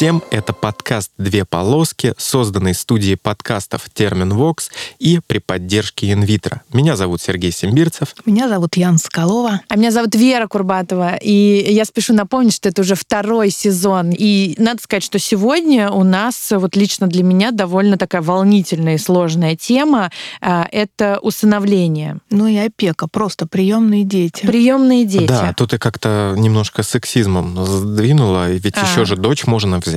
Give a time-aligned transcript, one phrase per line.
[0.00, 0.22] Всем!
[0.30, 6.62] Это подкаст «Две полоски», созданный студией подкастов «Термин Вокс» и при поддержке «Инвитро».
[6.72, 8.14] Меня зовут Сергей Симбирцев.
[8.24, 9.60] Меня зовут Ян Скалова.
[9.68, 11.16] А меня зовут Вера Курбатова.
[11.16, 14.10] И я спешу напомнить, что это уже второй сезон.
[14.16, 18.98] И надо сказать, что сегодня у нас, вот лично для меня, довольно такая волнительная и
[18.98, 20.10] сложная тема.
[20.40, 22.20] А, это усыновление.
[22.30, 24.46] Ну и опека, просто приемные дети.
[24.46, 25.26] Приемные дети.
[25.26, 28.86] Да, тут ты как-то немножко сексизмом сдвинула, ведь а.
[28.86, 29.89] еще же дочь дочь можно взять.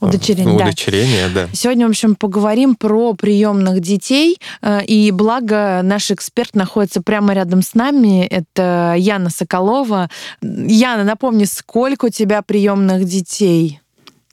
[0.00, 1.46] Удочерение, Удочерение, да.
[1.46, 1.48] да.
[1.52, 4.38] Сегодня, в общем, поговорим про приемных детей.
[4.62, 8.26] Э, и благо наш эксперт находится прямо рядом с нами.
[8.26, 10.10] Это Яна Соколова.
[10.42, 13.80] Яна, напомни, сколько у тебя приемных детей?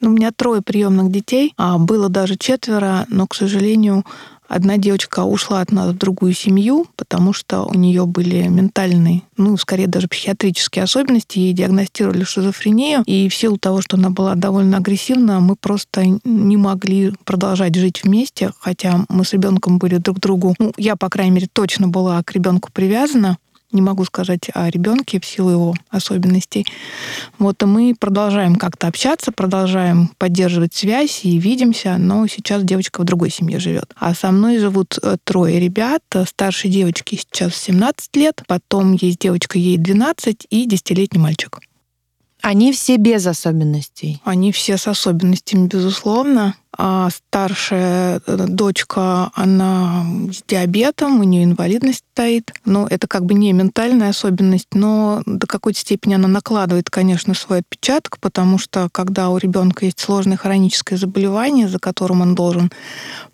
[0.02, 4.06] Ну, у меня трое приемных детей, а было даже четверо, но, к сожалению,
[4.48, 9.58] Одна девочка ушла от нас в другую семью, потому что у нее были ментальные, ну,
[9.58, 11.40] скорее даже психиатрические особенности.
[11.40, 13.04] Ей диагностировали шизофрению.
[13.06, 18.04] И в силу того, что она была довольно агрессивна, мы просто не могли продолжать жить
[18.04, 20.56] вместе, хотя мы с ребенком были друг другу.
[20.60, 23.38] Ну, я, по крайней мере, точно была к ребенку привязана
[23.76, 26.66] не могу сказать о ребенке в силу его особенностей.
[27.38, 33.04] Вот и мы продолжаем как-то общаться, продолжаем поддерживать связь и видимся, но сейчас девочка в
[33.04, 33.94] другой семье живет.
[33.96, 36.02] А со мной живут э, трое ребят.
[36.26, 41.60] Старшей девочке сейчас 17 лет, потом есть девочка, ей 12 и 10-летний мальчик.
[42.42, 44.22] Они все без особенностей?
[44.24, 46.56] Они все с особенностями, безусловно.
[46.78, 52.54] А старшая э, дочка, она с диабетом, у нее инвалидность стоит.
[52.66, 57.60] Но это как бы не ментальная особенность, но до какой-то степени она накладывает, конечно, свой
[57.60, 62.72] отпечаток, потому что когда у ребенка есть сложное хроническое заболевание, за которым он должен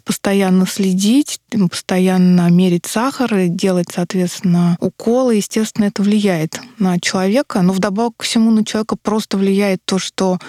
[0.03, 1.39] постоянно следить,
[1.69, 5.35] постоянно мерить сахар делать, соответственно, уколы.
[5.35, 7.61] Естественно, это влияет на человека.
[7.61, 10.39] Но вдобавок ко всему на человека просто влияет то, что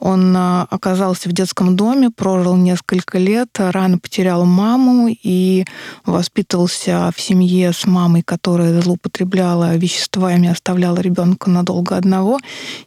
[0.00, 5.64] он а, оказался в детском доме, прожил несколько лет, рано потерял маму и
[6.04, 12.38] воспитывался в семье с мамой, которая злоупотребляла веществами, оставляла ребенка надолго одного.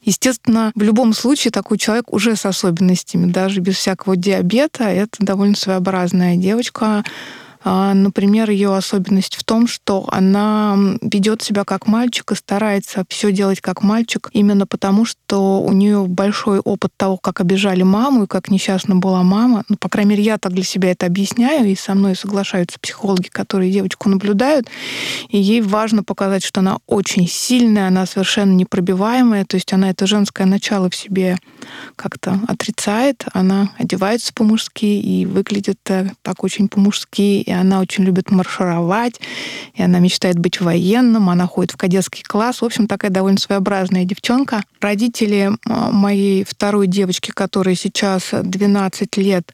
[0.04, 5.56] Естественно, в любом случае такой человек уже с особенностями, даже без всякого диабета, это довольно
[5.56, 7.04] своеобразная девочка,
[7.64, 13.62] например, ее особенность в том, что она ведет себя как мальчик и старается все делать
[13.62, 18.50] как мальчик, именно потому, что у нее большой опыт того, как обижали маму и как
[18.50, 19.64] несчастна была мама.
[19.70, 23.28] Ну, по крайней мере, я так для себя это объясняю, и со мной соглашаются психологи,
[23.28, 24.68] которые девочку наблюдают.
[25.30, 30.08] И ей важно показать, что она очень сильная, она совершенно непробиваемая, то есть она это
[30.08, 31.38] женское начало в себе
[31.96, 39.20] как-то отрицает, она одевается по-мужски и выглядит так очень по-мужски, и она очень любит маршировать,
[39.74, 42.62] и она мечтает быть военным, она ходит в кадетский класс.
[42.62, 44.64] В общем, такая довольно своеобразная девчонка.
[44.80, 49.54] Родители моей второй девочки, которой сейчас 12 лет,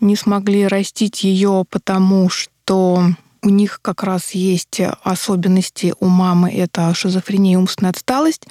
[0.00, 3.02] не смогли растить ее, потому что
[3.42, 6.52] у них как раз есть особенности у мамы.
[6.52, 8.46] Это шизофрения и умственная отсталость.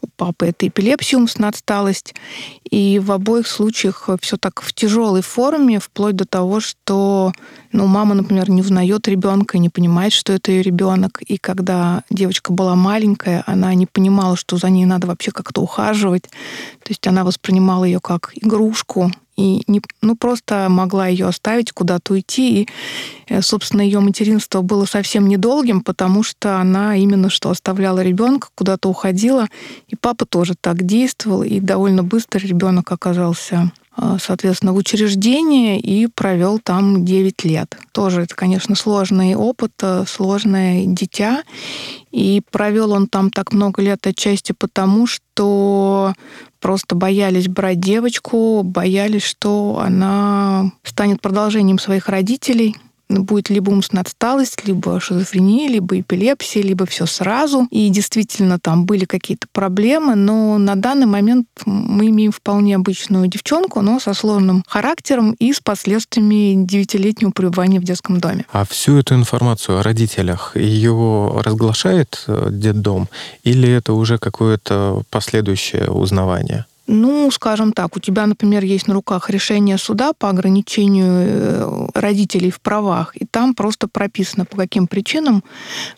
[0.00, 2.14] У папы это эпилепсия, умственная отсталость.
[2.70, 7.32] И в обоих случаях все так в тяжелой форме, вплоть до того, что
[7.72, 11.20] ну, мама, например, не узнает ребенка, не понимает, что это ее ребенок.
[11.22, 16.22] И когда девочка была маленькая, она не понимала, что за ней надо вообще как-то ухаживать.
[16.22, 22.14] То есть она воспринимала ее как игрушку, и не, ну, просто могла ее оставить, куда-то
[22.14, 22.62] уйти.
[22.62, 22.68] И,
[23.28, 28.88] э, собственно, ее материнство было совсем недолгим, потому что она именно что оставляла ребенка, куда-то
[28.88, 29.46] уходила.
[29.88, 36.06] И папа тоже так действовал, и довольно быстро ребенок оказался э, соответственно, в учреждении и
[36.06, 37.76] провел там 9 лет.
[37.92, 41.42] Тоже это, конечно, сложный опыт, э, сложное дитя.
[42.10, 46.14] И провел он там так много лет отчасти потому, что
[46.66, 52.74] просто боялись брать девочку, боялись, что она станет продолжением своих родителей,
[53.08, 57.66] будет либо умственная отсталость, либо шизофрения, либо эпилепсия, либо все сразу.
[57.70, 63.80] И действительно там были какие-то проблемы, но на данный момент мы имеем вполне обычную девчонку,
[63.80, 68.44] но со сложным характером и с последствиями девятилетнего пребывания в детском доме.
[68.52, 73.08] А всю эту информацию о родителях ее разглашает э, детдом
[73.42, 76.66] или это уже какое-то последующее узнавание?
[76.86, 82.50] Ну, скажем так, у тебя, например, есть на руках решение суда по ограничению э, родителей
[82.50, 85.42] в правах, и там просто прописано, по каким причинам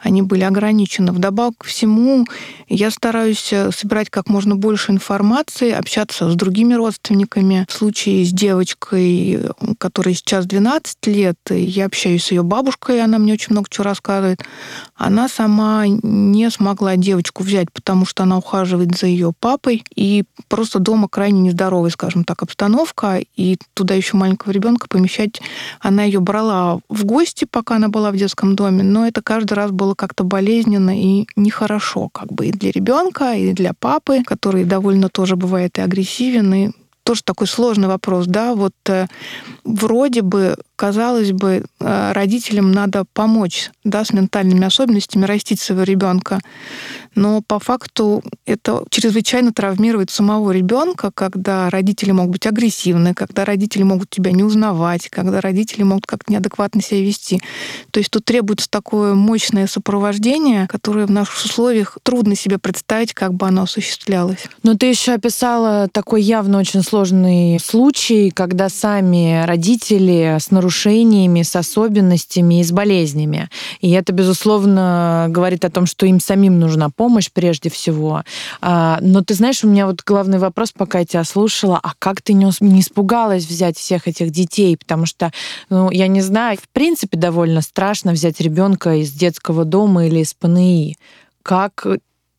[0.00, 1.12] они были ограничены.
[1.12, 2.26] Вдобавок ко всему,
[2.68, 7.66] я стараюсь э, собирать как можно больше информации, общаться с другими родственниками.
[7.68, 9.40] В случае с девочкой,
[9.76, 14.42] которой сейчас 12 лет, я общаюсь с ее бабушкой, она мне очень много чего рассказывает.
[14.94, 20.77] Она сама не смогла девочку взять, потому что она ухаживает за ее папой, и просто
[20.78, 25.40] что дома крайне нездоровая, скажем так, обстановка, и туда еще маленького ребенка помещать,
[25.80, 29.72] она ее брала в гости, пока она была в детском доме, но это каждый раз
[29.72, 35.08] было как-то болезненно и нехорошо, как бы и для ребенка, и для папы, который довольно
[35.08, 36.70] тоже бывает и агрессивен, и
[37.08, 39.06] тоже такой сложный вопрос, да, вот э,
[39.64, 46.38] вроде бы казалось бы, э, родителям надо помочь да, с ментальными особенностями растить своего ребенка.
[47.18, 53.82] Но по факту это чрезвычайно травмирует самого ребенка, когда родители могут быть агрессивны, когда родители
[53.82, 57.40] могут тебя не узнавать, когда родители могут как-то неадекватно себя вести.
[57.90, 63.34] То есть тут требуется такое мощное сопровождение, которое в наших условиях трудно себе представить, как
[63.34, 64.46] бы оно осуществлялось.
[64.62, 71.56] Но ты еще описала такой явно очень сложный случай, когда сами родители с нарушениями, с
[71.56, 73.48] особенностями и с болезнями.
[73.80, 78.22] И это, безусловно, говорит о том, что им самим нужна помощь прежде всего.
[78.60, 82.22] А, но ты знаешь, у меня вот главный вопрос, пока я тебя слушала, а как
[82.22, 82.50] ты не
[82.80, 84.76] испугалась взять всех этих детей?
[84.76, 85.32] Потому что,
[85.70, 90.34] ну, я не знаю, в принципе, довольно страшно взять ребенка из детского дома или из
[90.34, 90.96] ПНИ.
[91.42, 91.86] Как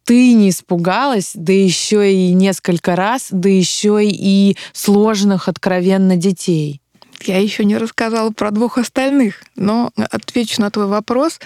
[0.10, 6.82] ты не испугалась, да еще и несколько раз, да еще и сложных откровенно детей.
[7.26, 11.40] Я еще не рассказала про двух остальных, но отвечу на твой вопрос.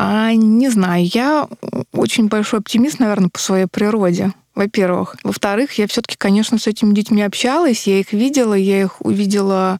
[0.00, 1.48] А, не знаю, я
[1.92, 5.16] очень большой оптимист, наверное, по своей природе во-первых.
[5.22, 9.78] Во-вторых, я все-таки, конечно, с этими детьми общалась, я их видела, я их увидела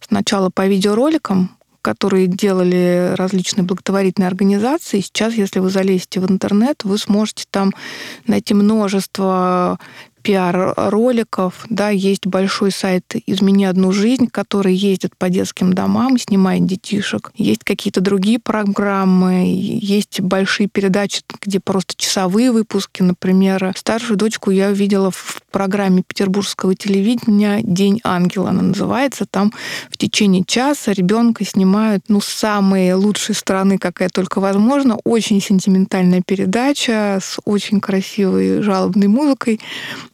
[0.00, 1.50] сначала по видеороликам,
[1.82, 5.00] которые делали различные благотворительные организации.
[5.00, 7.72] Сейчас, если вы залезете в интернет, вы сможете там
[8.26, 9.78] найти множество
[10.22, 17.32] пиар-роликов, да, есть большой сайт «Измени одну жизнь», который ездит по детским домам, снимает детишек.
[17.34, 23.72] Есть какие-то другие программы, есть большие передачи, где просто часовые выпуски, например.
[23.76, 29.26] Старшую дочку я увидела в программе петербургского телевидения «День ангела» она называется.
[29.26, 29.52] Там
[29.90, 34.98] в течение часа ребенка снимают, ну, самые лучшие стороны, какая только возможно.
[35.04, 39.60] Очень сентиментальная передача с очень красивой жалобной музыкой.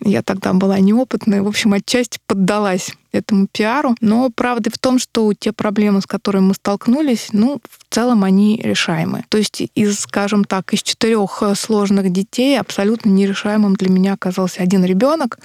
[0.01, 3.95] Я тогда была неопытная, в общем, отчасти поддалась этому пиару.
[4.01, 8.61] Но правда в том, что те проблемы, с которыми мы столкнулись, ну, в целом они
[8.63, 9.25] решаемы.
[9.29, 14.85] То есть из, скажем так, из четырех сложных детей абсолютно нерешаемым для меня оказался один
[14.85, 15.39] ребенок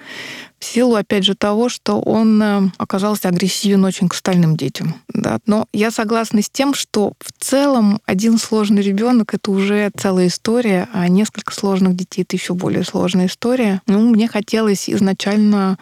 [0.61, 4.93] в силу, опять же, того, что он э, оказался агрессивен очень к остальным детям.
[5.07, 5.39] Да.
[5.47, 10.87] Но я согласна с тем, что в целом один сложный ребенок это уже целая история,
[10.93, 13.81] а несколько сложных детей это еще более сложная история.
[13.87, 15.79] Ну, мне хотелось изначально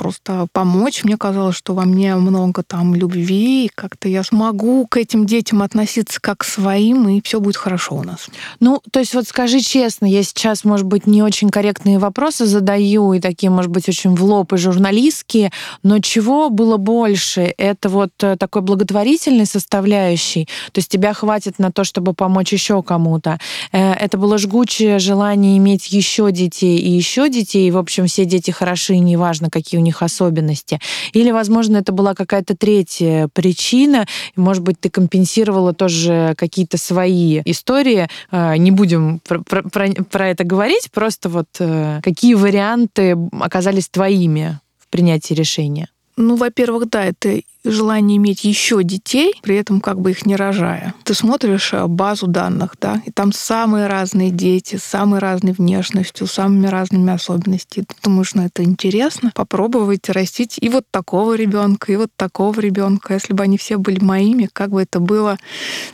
[0.00, 1.04] просто помочь.
[1.04, 5.60] Мне казалось, что во мне много там любви, и как-то я смогу к этим детям
[5.60, 8.28] относиться как к своим, и все будет хорошо у нас.
[8.60, 13.12] Ну, то есть вот скажи честно, я сейчас, может быть, не очень корректные вопросы задаю,
[13.12, 15.52] и такие, может быть, очень в лоб и журналистские,
[15.82, 17.52] но чего было больше?
[17.58, 22.82] Это вот э, такой благотворительной составляющей, то есть тебя хватит на то, чтобы помочь еще
[22.82, 23.38] кому-то.
[23.72, 28.24] Э, это было жгучее желание иметь еще детей и еще детей, и, в общем, все
[28.24, 30.78] дети хороши, неважно, какие у них них особенности.
[31.12, 34.06] Или, возможно, это была какая-то третья причина,
[34.36, 38.08] может быть, ты компенсировала тоже какие-то свои истории.
[38.30, 44.60] А, не будем про, про, про это говорить, просто вот э, какие варианты оказались твоими
[44.78, 45.88] в принятии решения?
[46.16, 50.94] Ну, во-первых, да, это желание иметь еще детей, при этом как бы их не рожая.
[51.04, 56.26] Ты смотришь э, базу данных, да, и там самые разные дети, с самой разной внешностью,
[56.26, 57.84] самыми разными особенностями.
[57.84, 63.14] Ты думаешь, ну это интересно, попробовать растить и вот такого ребенка, и вот такого ребенка.
[63.14, 65.36] Если бы они все были моими, как бы это было.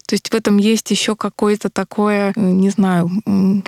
[0.06, 3.10] То есть в этом есть еще какое-то такое, э, не знаю,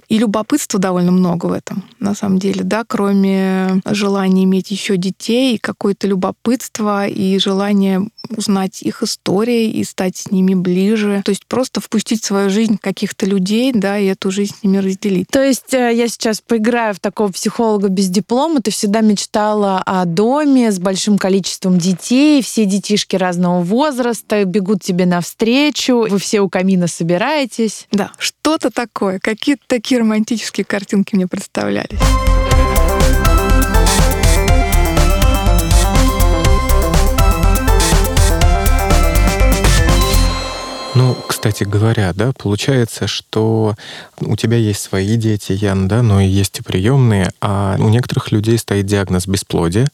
[0.08, 5.58] и любопытство довольно много в этом, на самом деле, да, кроме желания иметь еще детей,
[5.58, 11.22] какое-то любопытство и желание желание узнать их истории и стать с ними ближе.
[11.24, 14.78] То есть просто впустить в свою жизнь каких-то людей, да, и эту жизнь с ними
[14.78, 15.28] разделить.
[15.28, 18.60] То есть э, я сейчас поиграю в такого психолога без диплома.
[18.60, 25.06] Ты всегда мечтала о доме с большим количеством детей, все детишки разного возраста бегут тебе
[25.06, 27.86] навстречу, вы все у камина собираетесь.
[27.90, 29.18] Да, что-то такое.
[29.18, 31.98] Какие-то такие романтические картинки мне представлялись.
[41.28, 43.74] Кстати говоря, да, получается, что
[44.18, 48.32] у тебя есть свои дети, Ян, да, но и есть и приемные, а у некоторых
[48.32, 49.86] людей стоит диагноз бесплодия,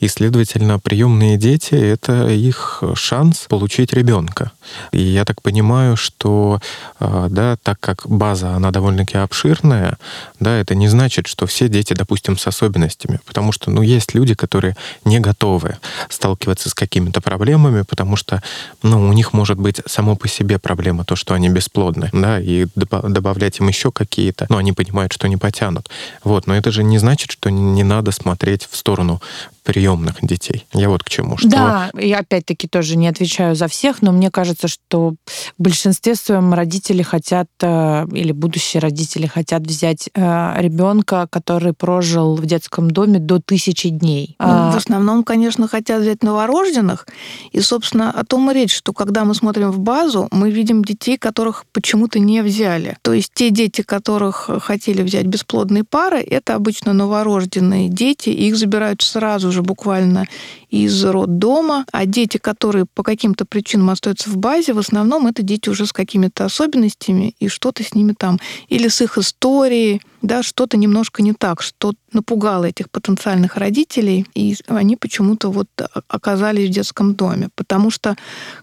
[0.00, 4.52] и, следовательно, приемные дети— это их шанс получить ребенка.
[4.92, 6.60] И я так понимаю, что,
[7.00, 9.96] а, да, так как база, она довольно-таки обширная,
[10.40, 14.34] да, это не значит, что все дети, допустим, с особенностями, потому что, ну, есть люди,
[14.34, 15.78] которые не готовы
[16.10, 18.42] сталкиваться с какими-то проблемами, потому что,
[18.82, 22.66] ну, у них может быть само по себе проблема, то, что они бесплодны, да, и
[22.74, 25.88] добавлять им еще какие-то, но они понимают, что не потянут.
[26.24, 29.20] Вот, но это же не значит, что не надо смотреть в сторону
[29.62, 30.66] приемных детей.
[30.72, 31.36] Я вот к чему.
[31.36, 31.48] Что...
[31.48, 35.14] Да, я опять-таки тоже не отвечаю за всех, но мне кажется, что
[35.58, 42.34] в большинстве своем родители хотят, э, или будущие родители хотят взять э, ребенка, который прожил
[42.34, 44.36] в детском доме до тысячи дней.
[44.38, 44.72] Ну, а...
[44.72, 47.06] В основном, конечно, хотят взять новорожденных.
[47.52, 51.18] И, собственно, о том и речь, что когда мы смотрим в базу, мы видим детей,
[51.18, 52.96] которых почему-то не взяли.
[53.02, 58.56] То есть те дети, которых хотели взять бесплодные пары, это обычно новорожденные дети, и их
[58.56, 60.26] забирают сразу уже буквально
[60.68, 65.68] из роддома, а дети, которые по каким-то причинам остаются в базе, в основном это дети
[65.68, 70.76] уже с какими-то особенностями, и что-то с ними там, или с их историей, да, что-то
[70.76, 75.68] немножко не так, что напугало этих потенциальных родителей, и они почему-то вот
[76.08, 77.48] оказались в детском доме.
[77.54, 78.16] Потому что,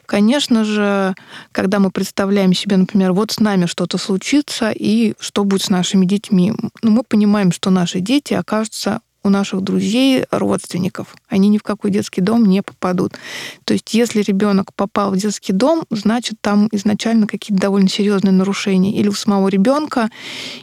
[0.06, 1.16] конечно же,
[1.52, 6.06] когда мы представляем себе, например, вот с нами что-то случится, и что будет с нашими
[6.06, 11.16] детьми, ну, мы понимаем, что наши дети окажутся у наших друзей, родственников.
[11.28, 13.14] Они ни в какой детский дом не попадут.
[13.66, 18.92] То есть, если ребенок попал в детский дом, значит, там изначально какие-то довольно серьезные нарушения
[18.94, 20.10] или у самого ребенка,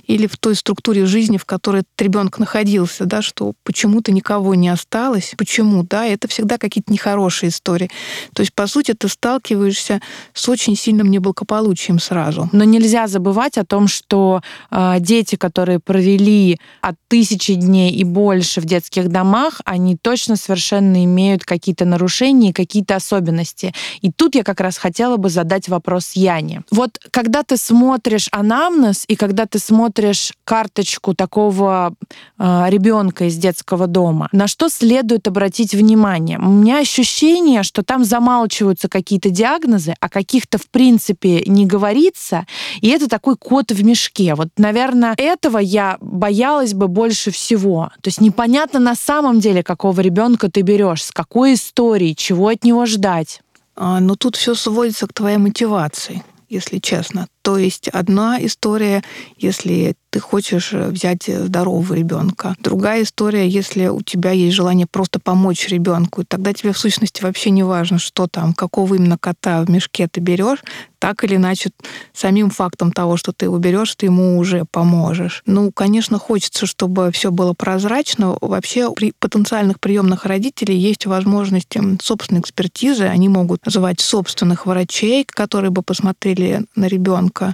[0.04, 4.68] или в той структуре жизни, в которой этот ребенок находился, да, что почему-то никого не
[4.68, 5.34] осталось.
[5.36, 5.82] Почему?
[5.82, 7.90] Да, это всегда какие-то нехорошие истории.
[8.32, 10.00] То есть, по сути, ты сталкиваешься
[10.32, 12.48] с очень сильным неблагополучием сразу.
[12.52, 18.45] Но нельзя забывать о том, что э, дети, которые провели от тысячи дней и больше
[18.46, 23.74] больше в детских домах, они точно совершенно имеют какие-то нарушения, какие-то особенности.
[24.02, 26.62] И тут я как раз хотела бы задать вопрос Яне.
[26.70, 31.94] Вот когда ты смотришь анамнез и когда ты смотришь карточку такого
[32.38, 36.38] э, ребенка из детского дома, на что следует обратить внимание?
[36.38, 42.46] У меня ощущение, что там замалчиваются какие-то диагнозы, а каких-то в принципе не говорится,
[42.80, 44.36] и это такой кот в мешке.
[44.36, 47.90] Вот, наверное, этого я боялась бы больше всего.
[48.02, 52.48] То есть не непонятно на самом деле, какого ребенка ты берешь, с какой историей, чего
[52.48, 53.40] от него ждать.
[53.74, 57.28] А, но тут все сводится к твоей мотивации, если честно.
[57.40, 59.02] То есть одна история,
[59.38, 62.54] если ты хочешь взять здорового ребенка.
[62.60, 66.24] Другая история, если у тебя есть желание просто помочь ребенку.
[66.24, 70.20] Тогда тебе в сущности вообще не важно, что там, какого именно кота в мешке ты
[70.20, 70.60] берешь.
[70.98, 71.70] Так или иначе,
[72.14, 75.42] самим фактом того, что ты его берешь, ты ему уже поможешь.
[75.44, 78.38] Ну, конечно, хочется, чтобы все было прозрачно.
[78.40, 83.04] Вообще при потенциальных приемных родителей есть возможность собственной экспертизы.
[83.04, 87.52] Они могут называть собственных врачей, которые бы посмотрели на ребенка.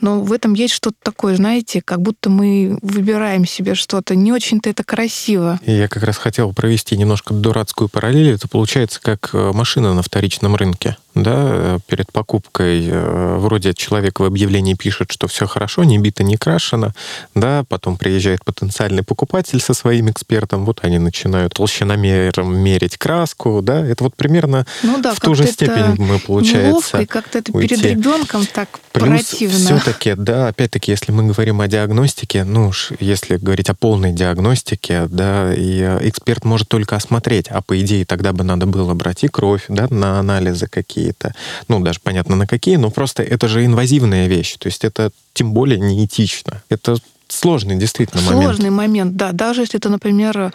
[0.00, 4.14] Но в этом есть что-то такое, знаете, будто мы выбираем себе что-то.
[4.14, 5.58] Не очень-то это красиво.
[5.66, 8.32] Я как раз хотел провести немножко дурацкую параллель.
[8.32, 14.24] Это получается как э, машина на вторичном рынке да, перед покупкой э, вроде человек в
[14.24, 16.92] объявлении пишет, что все хорошо, не бито, не крашено,
[17.34, 23.84] да, потом приезжает потенциальный покупатель со своим экспертом, вот они начинают толщиномером мерить краску, да,
[23.84, 27.76] это вот примерно ну, да, в ту же степень мы, получается, и как-то это уйти.
[27.76, 29.58] перед ребенком так Плюс противно.
[29.58, 35.52] все-таки, да, опять-таки, если мы говорим о диагностике, ну, если говорить о полной диагностике, да,
[35.54, 39.28] и э, эксперт может только осмотреть, а по идее тогда бы надо было брать и
[39.28, 41.34] кровь, да, на анализы какие какие-то,
[41.68, 45.52] ну, даже понятно на какие, но просто это же инвазивная вещь, то есть это тем
[45.52, 46.62] более неэтично.
[46.68, 46.96] Это
[47.28, 48.44] сложный действительно момент.
[48.44, 49.32] Сложный момент, да.
[49.32, 50.52] Даже если ты, например,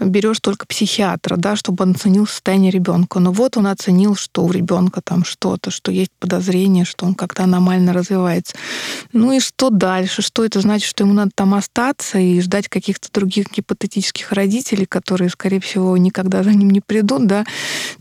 [0.00, 3.20] берешь только психиатра, да, чтобы он оценил состояние ребенка.
[3.20, 7.44] Но вот он оценил, что у ребенка там что-то, что есть подозрение, что он как-то
[7.44, 8.54] аномально развивается.
[9.12, 10.22] Ну и что дальше?
[10.22, 15.30] Что это значит, что ему надо там остаться и ждать каких-то других гипотетических родителей, которые,
[15.30, 17.44] скорее всего, никогда за ним не придут, да?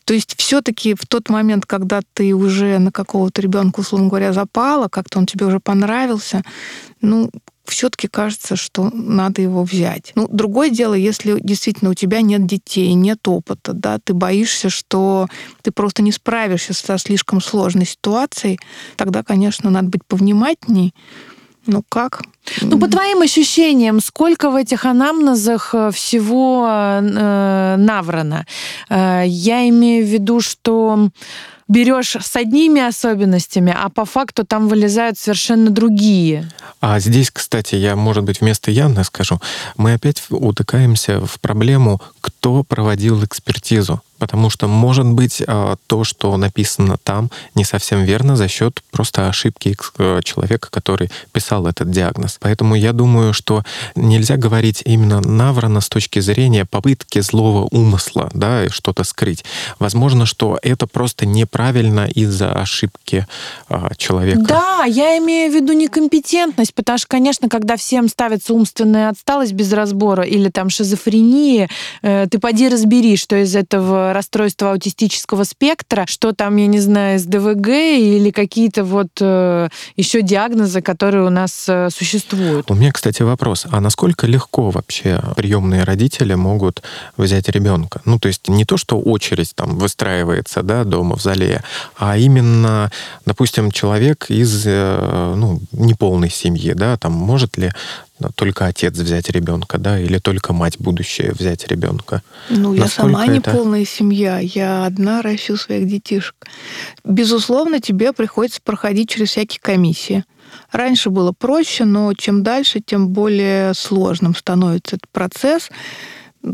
[0.05, 4.87] То есть все-таки в тот момент, когда ты уже на какого-то ребенка, условно говоря, запала,
[4.87, 6.43] как-то он тебе уже понравился,
[7.01, 7.29] ну,
[7.71, 10.11] все-таки кажется, что надо его взять.
[10.15, 15.27] Ну, другое дело, если действительно у тебя нет детей, нет опыта, да, ты боишься, что
[15.61, 18.59] ты просто не справишься со слишком сложной ситуацией,
[18.95, 20.93] тогда, конечно, надо быть повнимательней.
[21.67, 22.23] Ну как?
[22.61, 28.45] Ну, по твоим ощущениям, сколько в этих анамнезах э, всего э, наврано?
[28.89, 31.09] Э, я имею в виду, что
[31.71, 36.49] берешь с одними особенностями, а по факту там вылезают совершенно другие.
[36.81, 39.39] А здесь, кстати, я, может быть, вместо Яны скажу,
[39.77, 46.37] мы опять утыкаемся в проблему, кто проводил экспертизу потому что, может быть, а, то, что
[46.37, 52.37] написано там, не совсем верно за счет просто ошибки э, человека, который писал этот диагноз.
[52.39, 53.63] Поэтому я думаю, что
[53.95, 59.43] нельзя говорить именно наврано с точки зрения попытки злого умысла, да, что-то скрыть.
[59.79, 63.25] Возможно, что это просто неправильно из-за ошибки
[63.69, 64.41] а, человека.
[64.41, 69.73] Да, я имею в виду некомпетентность, потому что, конечно, когда всем ставится умственная отсталость без
[69.73, 71.69] разбора или там шизофрения,
[72.03, 77.19] э, ты поди разбери, что из этого расстройство аутистического спектра, что там, я не знаю,
[77.19, 82.69] СДВГ или какие-то вот э, еще диагнозы, которые у нас э, существуют.
[82.69, 83.65] У меня, кстати, вопрос.
[83.71, 86.81] А насколько легко вообще приемные родители могут
[87.17, 88.01] взять ребенка?
[88.05, 91.63] Ну, то есть не то, что очередь там выстраивается, да, до мавзолея,
[91.97, 92.91] а именно,
[93.25, 97.71] допустим, человек из, э, ну, неполной семьи, да, там может ли
[98.29, 102.21] только отец взять ребенка, да, или только мать будущая взять ребенка.
[102.49, 103.33] Ну, я сама это...
[103.33, 106.35] не полная семья, я одна ращу своих детишек.
[107.03, 110.23] Безусловно, тебе приходится проходить через всякие комиссии.
[110.71, 115.69] Раньше было проще, но чем дальше, тем более сложным становится этот процесс.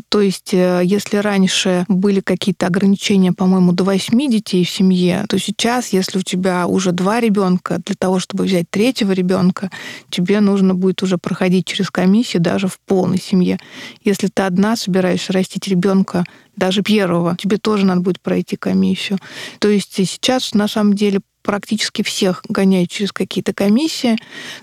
[0.10, 5.40] То есть, э, если раньше были какие-то ограничения, по-моему, до 8 детей в семье, то
[5.40, 9.72] сейчас, если у тебя уже два ребенка, для того, чтобы взять третьего ребенка,
[10.10, 13.60] тебе нужно будет уже проходить через комиссию даже в полной семье.
[14.04, 16.26] Если ты одна собираешься растить ребенка,
[16.58, 19.20] даже первого, тебе тоже надо будет пройти комиссию.
[19.60, 24.18] То есть сейчас на самом деле практически всех гоняют через какие-то комиссии,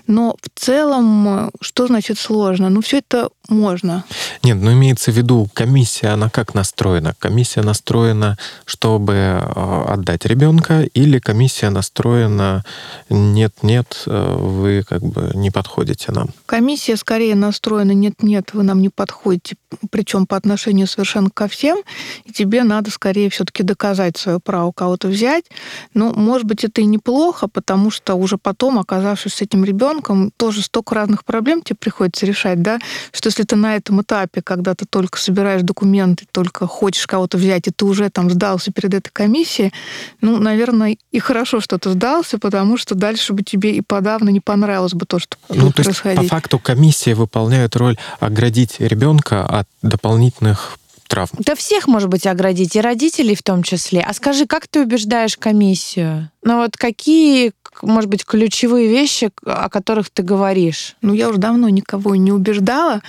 [0.05, 2.69] но в целом, что значит сложно?
[2.69, 4.03] Ну, все это можно.
[4.43, 7.15] Нет, ну имеется в виду, комиссия, она как настроена?
[7.17, 12.63] Комиссия настроена, чтобы э, отдать ребенка, или комиссия настроена
[13.09, 16.29] нет-нет, э, вы как бы не подходите нам?
[16.45, 19.55] Комиссия скорее настроена нет-нет, вы нам не подходите,
[19.89, 21.79] причем по отношению совершенно ко всем,
[22.23, 25.45] и тебе надо скорее все-таки доказать свое право кого-то взять.
[25.93, 30.61] Ну, может быть, это и неплохо, потому что уже потом, оказавшись с этим ребенком, тоже
[30.61, 32.79] столько разных проблем тебе приходится решать, да,
[33.11, 37.67] что если ты на этом этапе, когда ты только собираешь документы, только хочешь кого-то взять,
[37.67, 39.73] и ты уже там сдался перед этой комиссией,
[40.21, 44.39] ну, наверное, и хорошо, что ты сдался, потому что дальше бы тебе и подавно не
[44.39, 49.67] понравилось бы то, что ну, то есть, по факту комиссия выполняет роль оградить ребенка от
[49.81, 51.37] дополнительных травм.
[51.39, 54.01] Да всех, может быть, оградить, и родителей в том числе.
[54.01, 56.29] А скажи, как ты убеждаешь комиссию?
[56.43, 60.95] Ну вот какие, может быть, ключевые вещи, о которых ты говоришь?
[61.01, 63.01] Ну, я уже давно никого не убеждала.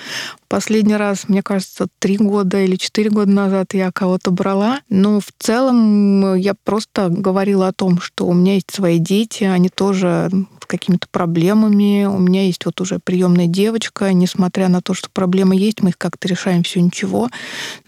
[0.49, 4.81] Последний раз, мне кажется, три года или четыре года назад я кого-то брала.
[4.89, 9.69] Но в целом я просто говорила о том, что у меня есть свои дети, они
[9.69, 10.31] тоже
[10.67, 12.05] какими-то проблемами.
[12.05, 14.13] У меня есть вот уже приемная девочка.
[14.13, 17.29] Несмотря на то, что проблемы есть, мы их как-то решаем все ничего.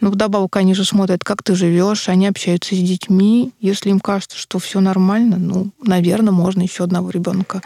[0.01, 3.53] Но вдобавок они же смотрят, как ты живешь, они общаются с детьми.
[3.61, 7.63] Если им кажется, что все нормально, ну, наверное, можно еще одного ребенка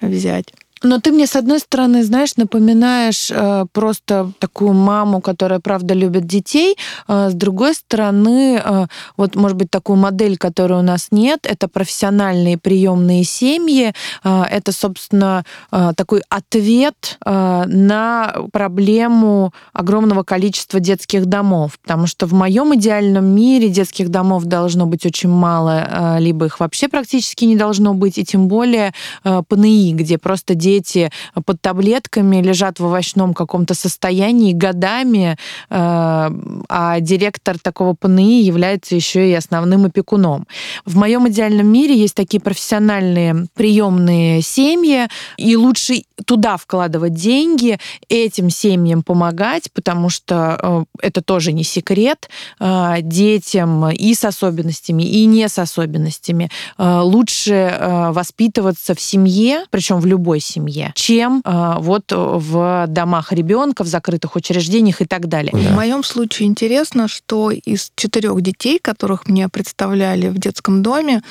[0.00, 0.52] взять.
[0.82, 6.26] Но ты мне, с одной стороны, знаешь, напоминаешь э, просто такую маму, которая, правда, любит
[6.26, 6.76] детей.
[7.06, 11.68] Э, с другой стороны, э, вот, может быть, такую модель, которой у нас нет, это
[11.68, 13.92] профессиональные приемные семьи.
[14.24, 21.78] Э, это, собственно, э, такой ответ э, на проблему огромного количества детских домов.
[21.80, 26.58] Потому что в моем идеальном мире детских домов должно быть очень мало, э, либо их
[26.58, 28.92] вообще практически не должно быть, и тем более
[29.22, 31.10] э, ПНИ, где просто дети дети
[31.46, 35.36] под таблетками лежат в овощном каком-то состоянии годами,
[35.70, 36.30] э,
[36.68, 40.46] а директор такого ПНИ является еще и основным опекуном.
[40.84, 48.50] В моем идеальном мире есть такие профессиональные приемные семьи, и лучше туда вкладывать деньги, этим
[48.50, 52.28] семьям помогать, потому что э, это тоже не секрет.
[52.60, 60.06] Э, детям и с особенностями, и не с особенностями лучше воспитываться в семье, причем в
[60.06, 65.52] любой семье, семье, чем э, вот в домах ребенка, в закрытых учреждениях и так далее.
[65.52, 65.58] Да.
[65.58, 71.22] В моем случае интересно, что из четырех детей, которых мне представляли в детском доме,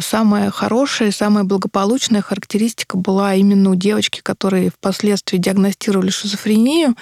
[0.00, 6.96] самая хорошая и самая благополучная характеристика была именно у девочки, которые впоследствии диагностировали шизофрению,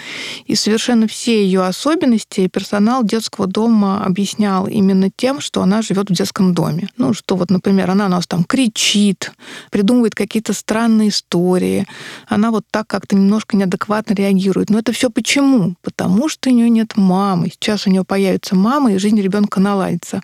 [0.47, 6.15] и совершенно все ее особенности персонал детского дома объяснял именно тем, что она живет в
[6.15, 6.89] детском доме.
[6.97, 9.33] Ну, что вот, например, она у нас там кричит,
[9.71, 11.87] придумывает какие-то странные истории,
[12.27, 14.71] она вот так как-то немножко неадекватно реагирует.
[14.71, 15.75] Но это все почему?
[15.83, 17.51] Потому что у нее нет мамы.
[17.51, 20.23] Сейчас у нее появится мама, и жизнь ребенка наладится.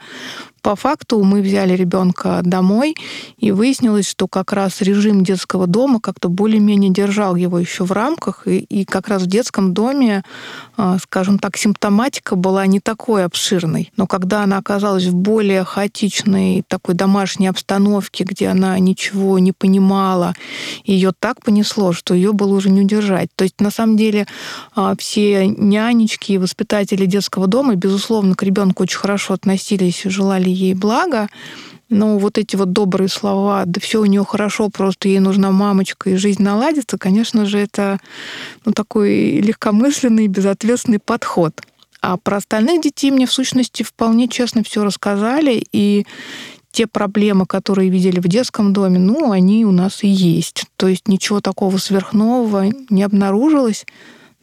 [0.64, 2.96] По факту мы взяли ребенка домой,
[3.36, 8.48] и выяснилось, что как раз режим детского дома как-то более-менее держал его еще в рамках,
[8.48, 10.24] и, и как раз в детском доме,
[11.00, 13.92] скажем так, симптоматика была не такой обширной.
[13.96, 20.34] Но когда она оказалась в более хаотичной такой домашней обстановке, где она ничего не понимала,
[20.84, 23.28] ее так понесло, что ее было уже не удержать.
[23.36, 24.26] То есть, на самом деле,
[24.74, 30.74] а, все нянечки и воспитатели детского дома, безусловно, к ребенку очень хорошо относились, желали ей
[30.74, 31.28] блага,
[31.88, 36.10] но вот эти вот добрые слова, да все у нее хорошо, просто ей нужна мамочка,
[36.10, 37.98] и жизнь наладится, конечно же, это
[38.64, 41.60] ну, такой легкомысленный, безответственный подход.
[42.00, 46.06] А про остальных детей мне, в сущности, вполне честно все рассказали, и
[46.70, 50.66] те проблемы, которые видели в детском доме, ну, они у нас и есть.
[50.76, 53.86] То есть ничего такого сверхнового не обнаружилось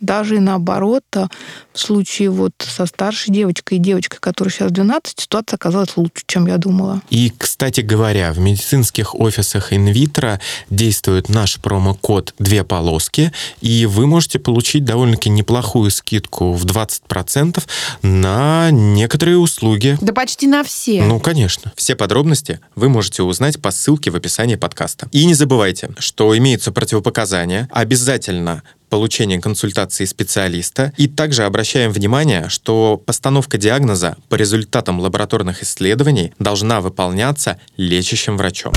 [0.01, 1.29] даже и наоборот, а
[1.73, 6.47] в случае вот со старшей девочкой и девочкой, которая сейчас 12, ситуация оказалась лучше, чем
[6.47, 7.01] я думала.
[7.09, 14.39] И, кстати говоря, в медицинских офисах инвитро действует наш промокод «Две полоски», и вы можете
[14.39, 17.63] получить довольно-таки неплохую скидку в 20%
[18.01, 19.97] на некоторые услуги.
[20.01, 21.03] Да почти на все.
[21.03, 21.71] Ну, конечно.
[21.75, 25.07] Все подробности вы можете узнать по ссылке в описании подкаста.
[25.11, 27.69] И не забывайте, что имеются противопоказания.
[27.71, 30.93] Обязательно получения консультации специалиста.
[30.97, 38.73] И также обращаем внимание, что постановка диагноза по результатам лабораторных исследований должна выполняться лечащим врачом.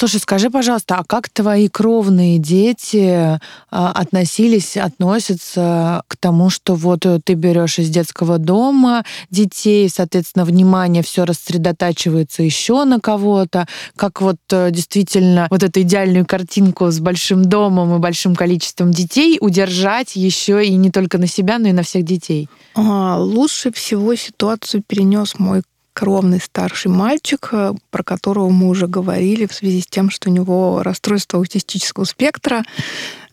[0.00, 3.38] Слушай, скажи, пожалуйста, а как твои кровные дети
[3.70, 10.46] а, относились, относятся к тому, что вот э, ты берешь из детского дома детей, соответственно,
[10.46, 16.98] внимание все рассредотачивается еще на кого-то, как вот э, действительно вот эту идеальную картинку с
[16.98, 21.72] большим домом и большим количеством детей удержать еще и не только на себя, но и
[21.72, 22.48] на всех детей?
[22.74, 25.60] А, лучше всего ситуацию перенес мой
[26.00, 30.32] кровный старший мальчик, э, про которого мы уже говорили в связи с тем, что у
[30.32, 32.64] него расстройство аутистического спектра.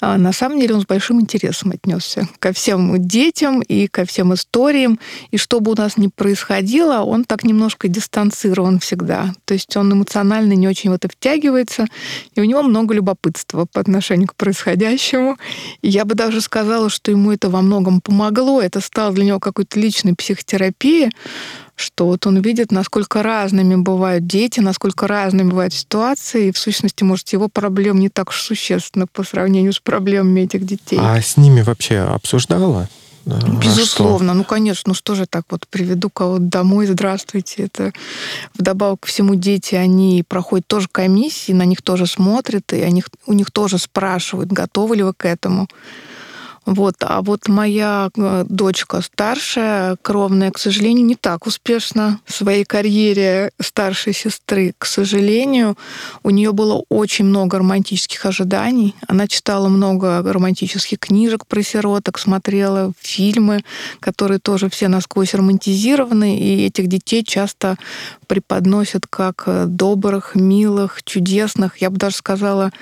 [0.01, 4.33] А на самом деле он с большим интересом отнесся ко всем детям и ко всем
[4.33, 4.99] историям.
[5.31, 9.33] И что бы у нас ни происходило, он так немножко дистанцирован всегда.
[9.45, 11.87] То есть он эмоционально не очень в это втягивается,
[12.35, 15.37] и у него много любопытства по отношению к происходящему.
[15.81, 18.61] И я бы даже сказала, что ему это во многом помогло.
[18.61, 21.11] Это стало для него какой-то личной психотерапией,
[21.77, 27.03] что вот он видит, насколько разными бывают дети, насколько разными бывают ситуации, и в сущности,
[27.03, 30.97] может, его проблем не так уж существенно по сравнению с проблемами этих детей.
[30.99, 32.89] А с ними вообще обсуждала?
[33.25, 37.63] Безусловно, а ну конечно, ну что же так вот приведу кого-то домой, здравствуйте.
[37.63, 37.91] Это
[38.57, 43.33] вдобавок ко всему дети, они проходят тоже комиссии, на них тоже смотрят, и они, у
[43.33, 45.67] них тоже спрашивают, готовы ли вы к этому.
[46.67, 46.95] Вот.
[46.99, 53.51] А вот моя э, дочка старшая, кровная, к сожалению, не так успешно в своей карьере
[53.57, 54.73] старшей сестры.
[54.77, 55.77] К сожалению,
[56.23, 58.95] у нее было очень много романтических ожиданий.
[59.07, 63.63] Она читала много романтических книжек про сироток, смотрела фильмы,
[64.01, 67.77] которые тоже все насквозь романтизированы, и этих детей часто
[68.27, 72.73] преподносят как э, добрых, милых, чудесных, я бы даже сказала,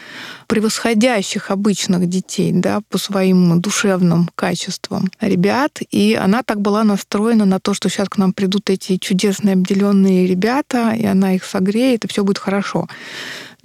[0.48, 5.80] превосходящих обычных детей, да, по своим душевным качествам ребят.
[5.92, 10.28] И она так была настроена на то, что сейчас к нам придут эти чудесные обделенные
[10.28, 12.88] ребята, и она их согреет, и все будет хорошо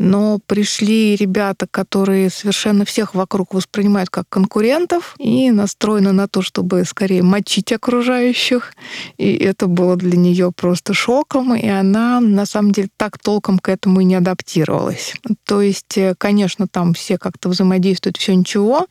[0.00, 6.86] но пришли ребята, которые совершенно всех вокруг воспринимают как конкурентов и настроены на то, чтобы
[6.86, 8.72] скорее мочить окружающих.
[9.18, 13.68] И это было для нее просто шоком, и она на самом деле так толком к
[13.68, 15.12] этому и не адаптировалась.
[15.44, 18.86] То есть, э, конечно, там все как-то взаимодействуют, все ничего,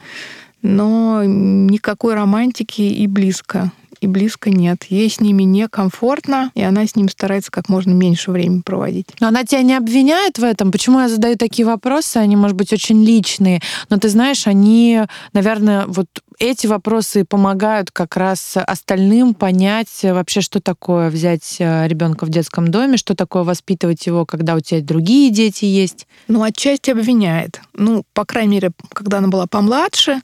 [0.61, 4.85] но никакой романтики и близко и близко нет.
[4.89, 9.07] Ей с ними некомфортно, и она с ним старается как можно меньше времени проводить.
[9.19, 10.71] Но она тебя не обвиняет в этом?
[10.71, 12.17] Почему я задаю такие вопросы?
[12.17, 13.61] Они, может быть, очень личные.
[13.89, 15.01] Но ты знаешь, они,
[15.33, 16.07] наверное, вот
[16.39, 22.69] эти вопросы помогают как раз остальным понять вообще, что такое взять э, ребенка в детском
[22.69, 26.07] доме, что такое воспитывать его, когда у тебя другие дети есть.
[26.27, 27.61] Ну, отчасти обвиняет.
[27.73, 30.21] Ну, по крайней мере, когда она была помладше,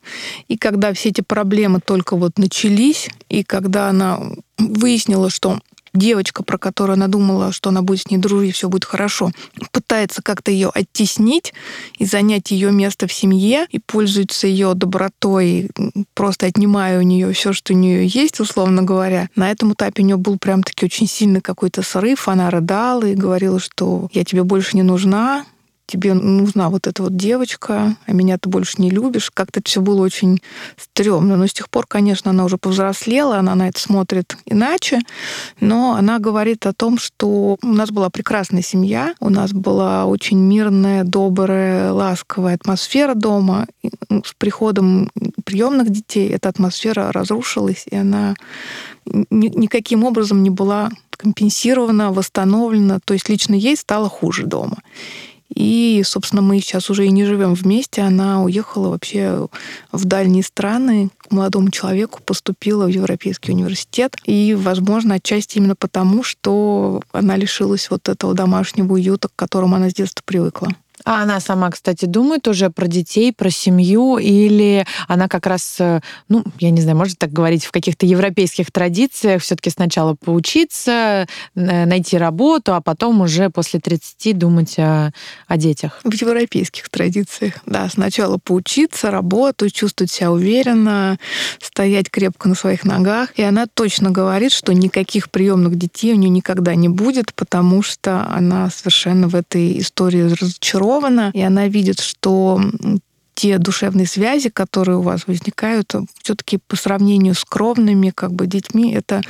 [0.47, 4.19] и когда все эти проблемы только вот начались, и когда она
[4.57, 5.59] выяснила, что
[5.95, 9.31] девочка, про которую она думала, что она будет с ней дружить, все будет хорошо,
[9.71, 11.53] пытается как-то ее оттеснить
[11.97, 15.69] и занять ее место в семье, и пользуется ее добротой,
[16.13, 19.29] просто отнимая у нее все, что у нее есть, условно говоря.
[19.35, 22.27] На этом этапе у нее был прям таки очень сильный какой-то срыв.
[22.27, 25.45] Она рыдала и говорила, что я тебе больше не нужна,
[25.87, 29.31] тебе нужна вот эта вот девочка, а меня ты больше не любишь.
[29.33, 30.41] Как-то это все было очень
[30.77, 31.37] стрёмно.
[31.37, 35.01] Но с тех пор, конечно, она уже повзрослела, она на это смотрит иначе,
[35.59, 40.39] но она говорит о том, что у нас была прекрасная семья, у нас была очень
[40.39, 43.67] мирная, добрая, ласковая атмосфера дома.
[43.83, 45.09] И ну, с приходом
[45.43, 48.35] приемных детей эта атмосфера разрушилась, и она
[49.05, 52.99] ни, никаким образом не была компенсирована, восстановлена.
[53.03, 54.77] То есть лично ей стало хуже дома.
[55.55, 58.01] И, собственно, мы сейчас уже и не живем вместе.
[58.01, 59.47] Она уехала вообще
[59.91, 64.15] в дальние страны к молодому человеку, поступила в Европейский университет.
[64.25, 69.89] И, возможно, отчасти именно потому, что она лишилась вот этого домашнего уюта, к которому она
[69.89, 70.69] с детства привыкла.
[71.05, 76.01] А она сама, кстати, думает уже про детей, про семью, или она как раз, э,
[76.29, 81.85] ну, я не знаю, может так говорить, в каких-то европейских традициях все-таки сначала поучиться, э,
[81.85, 85.11] найти работу, а потом уже после 30 думать о,
[85.47, 86.01] о детях?
[86.03, 87.87] В европейских традициях, да.
[87.87, 91.19] Сначала поучиться, работу, чувствовать себя уверенно,
[91.61, 93.29] стоять крепко на своих ногах.
[93.35, 98.25] И она точно говорит, что никаких приемных детей у нее никогда не будет, потому что
[98.27, 102.59] она совершенно в этой истории разочарована сформирована, и она видит, что
[103.35, 105.93] те душевные связи, которые у вас возникают,
[106.23, 109.21] все-таки по сравнению с кровными как бы детьми, это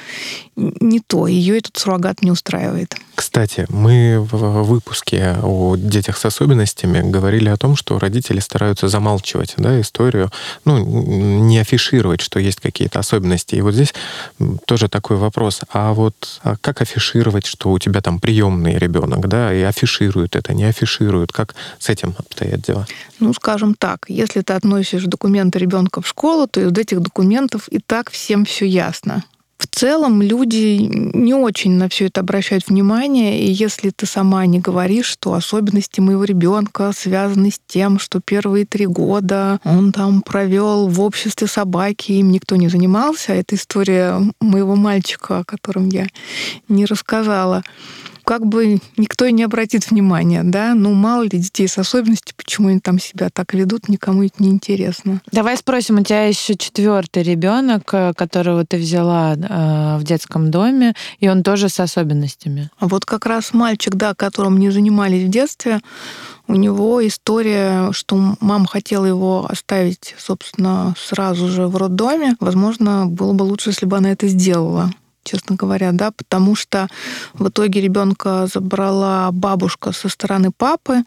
[0.55, 1.27] не то.
[1.27, 2.95] Ее этот суррогат не устраивает.
[3.15, 9.55] Кстати, мы в выпуске о детях с особенностями говорили о том, что родители стараются замалчивать
[9.57, 10.29] да, историю,
[10.65, 13.55] ну, не афишировать, что есть какие-то особенности.
[13.55, 13.93] И вот здесь
[14.65, 15.61] тоже такой вопрос.
[15.71, 20.53] А вот а как афишировать, что у тебя там приемный ребенок, да, и афишируют это,
[20.53, 21.31] не афишируют?
[21.31, 22.85] Как с этим обстоят дела?
[23.19, 27.79] Ну, скажем так, если ты относишь документы ребенка в школу, то из этих документов и
[27.79, 29.23] так всем все ясно.
[29.57, 34.59] В целом люди не очень на все это обращают внимание, и если ты сама не
[34.59, 40.89] говоришь, что особенности моего ребенка связаны с тем, что первые три года он там провел
[40.89, 46.07] в обществе собаки, им никто не занимался, это история моего мальчика, о котором я
[46.67, 47.63] не рассказала
[48.25, 52.69] как бы никто и не обратит внимания, да, ну мало ли детей с особенностью, почему
[52.69, 55.21] они там себя так ведут, никому это не интересно.
[55.31, 60.95] Давай спросим, у тебя еще четвертый ребенок, э, которого ты взяла э, в детском доме,
[61.19, 62.69] и он тоже с особенностями.
[62.79, 65.79] А вот как раз мальчик, да, которым не занимались в детстве,
[66.47, 72.35] у него история, что мама хотела его оставить, собственно, сразу же в роддоме.
[72.39, 74.91] Возможно, было бы лучше, если бы она это сделала
[75.25, 76.87] честно говоря, да, потому что
[77.33, 81.03] в итоге ребенка забрала бабушка со стороны папы,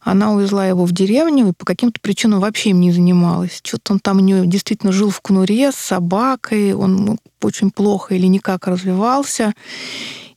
[0.00, 3.60] она увезла его в деревню и по каким-то причинам вообще им не занималась.
[3.64, 8.26] Что-то он там у нее действительно жил в кнуре с собакой, он очень плохо или
[8.26, 9.54] никак развивался.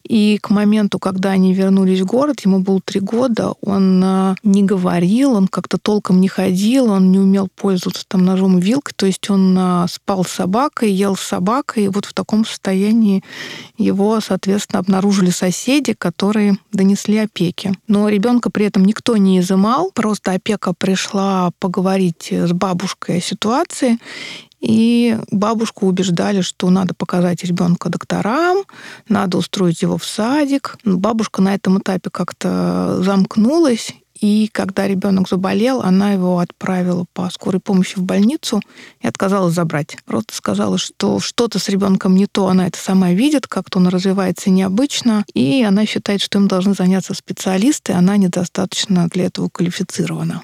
[0.07, 4.63] И к моменту, когда они вернулись в город, ему было три года, он э, не
[4.63, 9.07] говорил, он как-то толком не ходил, он не умел пользоваться там ножом и вилкой, то
[9.07, 13.23] есть он э, спал с собакой, ел с собакой, и вот в таком состоянии
[13.79, 17.73] его, соответственно, обнаружили соседи, которые донесли опеки.
[17.87, 23.97] Но ребенка при этом никто не изымал, просто опека пришла поговорить с бабушкой о ситуации,
[24.65, 28.63] и бабушку убеждали, что надо показать ребенка докторам,
[29.07, 30.77] надо устроить его в садик.
[30.83, 37.59] Бабушка на этом этапе как-то замкнулась, и когда ребенок заболел, она его отправила по скорой
[37.59, 38.59] помощи в больницу
[39.01, 39.97] и отказалась забрать.
[40.05, 44.49] Просто сказала, что что-то с ребенком не то, она это сама видит, как-то он развивается
[44.49, 50.43] необычно, и она считает, что им должны заняться специалисты, она недостаточно для этого квалифицирована.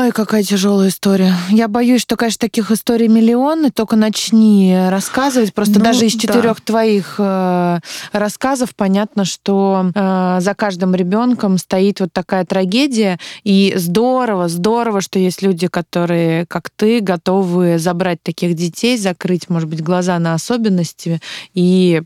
[0.00, 1.34] Ой, какая тяжелая история.
[1.50, 3.70] Я боюсь, что, конечно, таких историй миллионы.
[3.70, 5.52] Только начни рассказывать.
[5.52, 6.62] Просто ну, даже из четырех да.
[6.64, 7.80] твоих э,
[8.12, 13.18] рассказов понятно, что э, за каждым ребенком стоит вот такая трагедия.
[13.44, 19.68] И здорово, здорово, что есть люди, которые, как ты, готовы забрать таких детей, закрыть, может
[19.68, 21.20] быть, глаза на особенности
[21.52, 22.00] и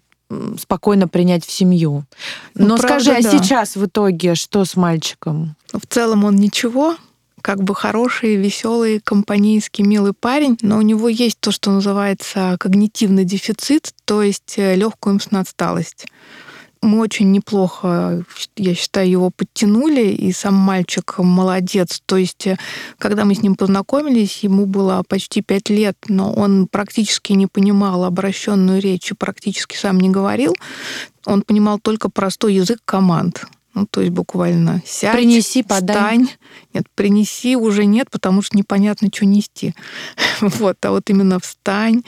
[0.59, 2.07] спокойно принять в семью.
[2.57, 3.39] Ну, Но ну, скажи, правда, а да.
[3.39, 5.55] сейчас в итоге что с мальчиком?
[5.73, 6.97] В целом он ничего,
[7.45, 13.27] как бы хороший, веселый, компанейский, милый парень, но у него есть то, что называется когнитивный
[13.27, 16.07] дефицит, то есть э, легкую умственную отсталость
[16.81, 18.23] мы очень неплохо,
[18.57, 22.03] я считаю, его подтянули, и сам мальчик молодец.
[22.05, 22.59] То есть, э,
[22.99, 28.05] когда мы с ним познакомились, ему было почти пять лет, но он практически не понимал
[28.05, 30.55] обращенную речь и практически сам не говорил.
[31.25, 33.47] Он понимал только простой язык команд.
[33.75, 35.97] Ну, то есть буквально сядь, принеси, подай.
[35.97, 36.29] встань.
[36.73, 39.75] Нет, принеси уже нет, потому что непонятно, что нести.
[40.41, 42.03] вот, а вот именно встань,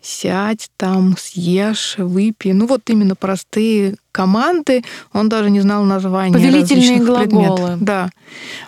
[0.00, 2.52] сядь там, съешь, выпей.
[2.52, 7.22] Ну, вот именно простые команды, он даже не знал названия Повелительные глаголы.
[7.22, 7.78] Предметов.
[7.80, 8.10] Да.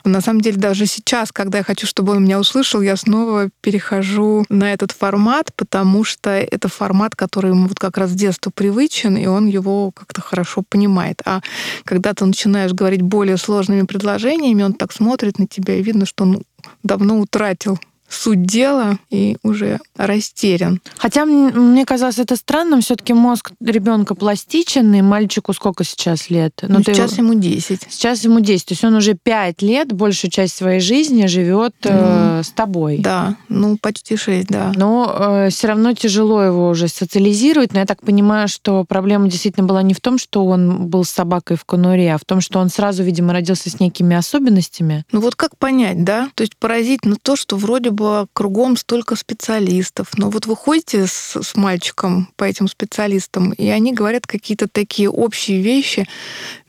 [0.05, 4.45] На самом деле, даже сейчас, когда я хочу, чтобы он меня услышал, я снова перехожу
[4.49, 9.17] на этот формат, потому что это формат, который ему вот как раз с детства привычен,
[9.17, 11.21] и он его как-то хорошо понимает.
[11.25, 11.41] А
[11.85, 16.25] когда ты начинаешь говорить более сложными предложениями, он так смотрит на тебя, и видно, что
[16.25, 16.43] он
[16.85, 17.79] давно утратил
[18.11, 20.81] суть дела и уже растерян.
[20.99, 26.53] Хотя мне казалось это странным, все-таки мозг ребенка пластичен, мальчику сколько сейчас лет?
[26.63, 27.33] Ну, ну сейчас его...
[27.33, 27.87] ему 10.
[27.89, 28.67] Сейчас ему 10.
[28.67, 32.99] То есть он уже 5 лет, большую часть своей жизни живет ну, э, с тобой.
[32.99, 34.73] Да, ну почти 6, да.
[34.75, 37.73] Но э, все равно тяжело его уже социализировать.
[37.73, 41.11] Но я так понимаю, что проблема действительно была не в том, что он был с
[41.11, 45.05] собакой в конуре, а в том, что он сразу, видимо, родился с некими особенностями.
[45.13, 46.29] Ну вот как понять, да?
[46.35, 50.09] То есть поразительно то, что вроде бы бы кругом столько специалистов.
[50.17, 55.11] Но вот вы ходите с, с мальчиком по этим специалистам, и они говорят какие-то такие
[55.11, 56.09] общие вещи.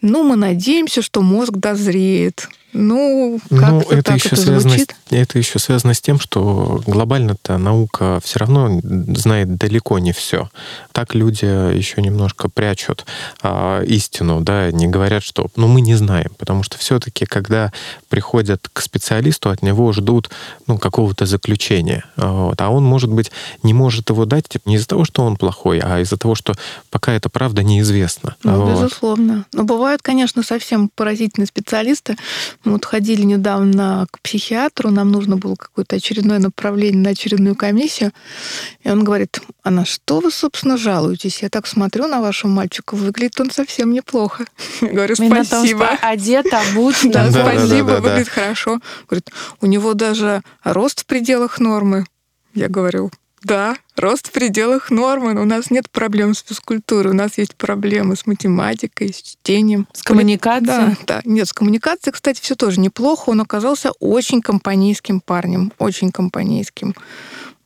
[0.01, 2.49] Ну, мы надеемся, что мозг дозреет.
[2.73, 4.95] Ну, как ну, это так еще это связано, звучит?
[5.09, 10.49] Это еще связано с тем, что глобально-то наука все равно знает далеко не все.
[10.93, 13.05] Так люди еще немножко прячут
[13.41, 17.73] а, истину, да, не говорят, что, ну, мы не знаем, потому что все-таки, когда
[18.07, 20.29] приходят к специалисту, от него ждут,
[20.67, 23.31] ну, какого-то заключения, вот, а он, может быть,
[23.63, 26.53] не может его дать типа, не из-за того, что он плохой, а из-за того, что
[26.89, 28.35] пока эта правда неизвестна.
[28.43, 28.71] Ну, вот.
[28.71, 29.45] безусловно.
[29.51, 32.15] Но бывают, конечно, совсем поразительные специалисты,
[32.63, 38.13] мы вот ходили недавно к психиатру, нам нужно было какое-то очередное направление на очередную комиссию,
[38.85, 41.41] и он говорит, а на что вы, собственно, жалуетесь?
[41.41, 44.45] Я так смотрю на вашего мальчика, выглядит он совсем неплохо.
[44.79, 45.89] Я говорю, спасибо.
[46.01, 46.95] Одет, обут.
[47.03, 48.79] Да, спасибо, выглядит хорошо.
[49.09, 52.05] Говорит, у него даже рост в пределах нормы.
[52.53, 53.11] Я говорю,
[53.43, 55.39] да, рост в пределах нормы.
[55.39, 59.87] У нас нет проблем с физкультурой, у нас есть проблемы с математикой, с чтением.
[59.93, 60.95] С коммуникацией?
[61.07, 61.21] Да, да.
[61.25, 63.29] Нет, с коммуникацией, кстати, все тоже неплохо.
[63.29, 66.95] Он оказался очень компанейским парнем, очень компанейским.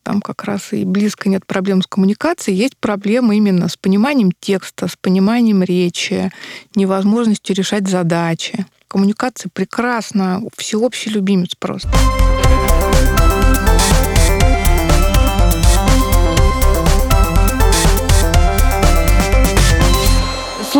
[0.03, 4.88] Там как раз и близко нет проблем с коммуникацией, есть проблемы именно с пониманием текста,
[4.88, 6.31] с пониманием речи,
[6.75, 8.67] невозможностью решать задачи.
[8.88, 11.89] Коммуникация прекрасна, всеобщий любимец просто.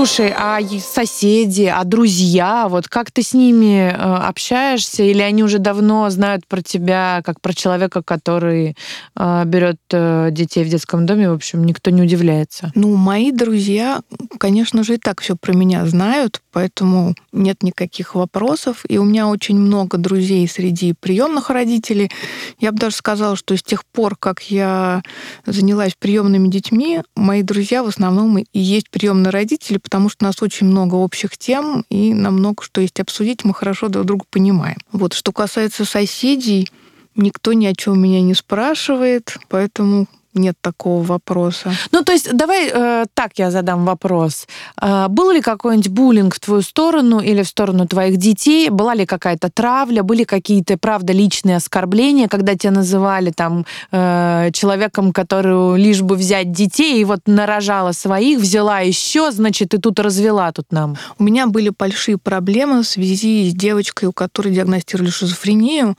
[0.06, 5.58] Слушай, а соседи, а друзья, вот как ты с ними э, общаешься, или они уже
[5.58, 8.78] давно знают про тебя как про человека, который
[9.16, 12.72] э, берет э, детей в детском доме, в общем, никто не удивляется?
[12.76, 14.02] Ну, мои друзья,
[14.38, 18.84] конечно же, и так все про меня знают, поэтому нет никаких вопросов.
[18.88, 22.12] И у меня очень много друзей среди приемных родителей.
[22.60, 25.02] Я бы даже сказала, что с тех пор, как я
[25.48, 30.42] занялась приемными детьми, мои друзья в основном и есть приемные родители, потому что у нас
[30.42, 34.78] очень много общих тем, и нам много что есть обсудить, мы хорошо друг друга понимаем.
[34.92, 36.70] Вот, что касается соседей,
[37.16, 41.72] никто ни о чем меня не спрашивает, поэтому нет такого вопроса.
[41.92, 44.48] Ну, то есть, давай э, так я задам вопрос.
[44.82, 48.70] Э, был ли какой-нибудь буллинг в твою сторону или в сторону твоих детей?
[48.70, 50.04] Была ли какая-то травля?
[50.04, 56.52] Были какие-то, правда, личные оскорбления, когда тебя называли там э, человеком, который лишь бы взять
[56.52, 60.98] детей, и вот нарожала своих, взяла еще, значит, и тут развела тут нам?
[61.18, 65.96] У меня были большие проблемы в связи с девочкой, у которой диагностировали шизофрению,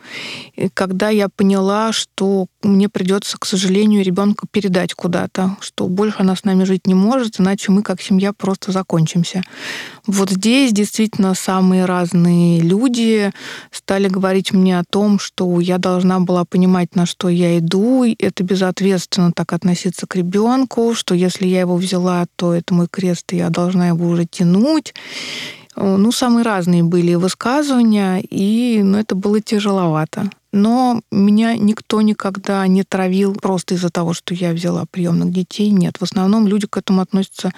[0.75, 6.35] когда я поняла, что мне придется, к сожалению, ребенка ребенка передать куда-то, что больше она
[6.35, 9.43] с нами жить не может, иначе мы как семья просто закончимся.
[10.07, 13.31] Вот здесь действительно самые разные люди
[13.71, 18.17] стали говорить мне о том, что я должна была понимать, на что я иду, и
[18.19, 23.33] это безответственно так относиться к ребенку, что если я его взяла, то это мой крест,
[23.33, 24.95] и я должна его уже тянуть.
[25.77, 30.31] Ну, самые разные были высказывания, и ну, это было тяжеловато.
[30.57, 35.69] Но меня никто никогда не травил просто из-за того, что я взяла приемных детей.
[35.69, 37.53] Нет, в основном люди к этому относятся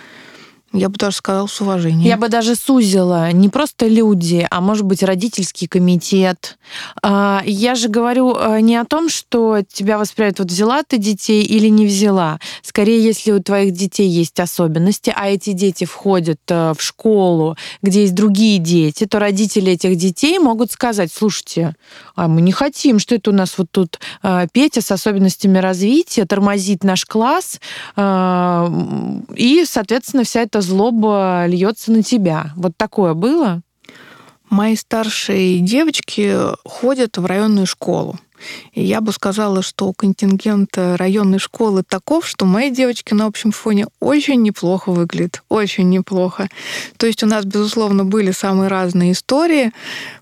[0.72, 2.02] я бы даже сказала, с уважением.
[2.02, 3.32] Я бы даже сузила.
[3.32, 6.58] Не просто люди, а может быть родительский комитет.
[7.02, 11.42] А, я же говорю э, не о том, что тебя воспринимают, вот взяла ты детей
[11.42, 12.38] или не взяла.
[12.62, 18.02] Скорее, если у твоих детей есть особенности, а эти дети входят э, в школу, где
[18.02, 21.76] есть другие дети, то родители этих детей могут сказать, слушайте,
[22.14, 26.26] а мы не хотим, что это у нас вот тут э, Петя с особенностями развития
[26.26, 27.60] тормозит наш класс,
[27.96, 32.52] и, соответственно, вся эта эта злоба льется на тебя.
[32.56, 33.62] Вот такое было?
[34.50, 36.34] Мои старшие девочки
[36.64, 38.18] ходят в районную школу.
[38.72, 43.86] И я бы сказала, что контингент районной школы таков, что мои девочки на общем фоне
[44.00, 45.42] очень неплохо выглядят.
[45.48, 46.48] Очень неплохо.
[46.96, 49.72] То есть у нас, безусловно, были самые разные истории,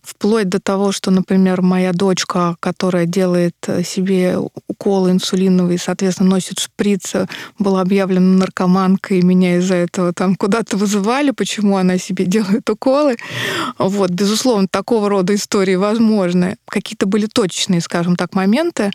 [0.02, 4.38] вплоть до того, что, например, моя дочка, которая делает себе
[4.68, 11.32] уколы инсулиновые, соответственно, носит шприцы, была объявлена наркоманкой, и меня из-за этого там куда-то вызывали,
[11.32, 13.16] почему она себе делает уколы.
[13.78, 16.56] Вот, безусловно, такого рода истории возможны.
[16.68, 18.92] Какие-то были точечные, скажем так, моменты,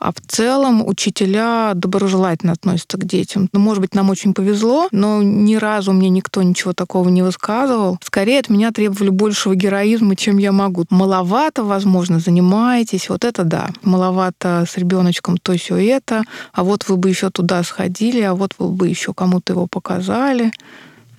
[0.00, 3.48] а в целом учителя доброжелательно относятся к детям.
[3.52, 7.98] Ну, может быть, нам очень повезло, но ни разу мне никто ничего такого не высказывал.
[8.02, 10.84] Скорее от меня требовали большего героизма, чем я могу.
[10.90, 13.68] Маловато, возможно, занимаетесь, вот это да.
[13.82, 18.54] Маловато с ребеночком то все это, а вот вы бы еще туда сходили, а вот
[18.58, 20.50] вы бы еще кому-то его показали.